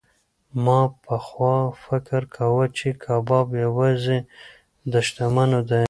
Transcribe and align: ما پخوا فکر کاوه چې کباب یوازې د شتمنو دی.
ما 0.63 0.79
پخوا 1.03 1.55
فکر 1.85 2.21
کاوه 2.35 2.65
چې 2.77 2.87
کباب 3.03 3.47
یوازې 3.65 4.17
د 4.91 4.93
شتمنو 5.07 5.61
دی. 5.69 5.79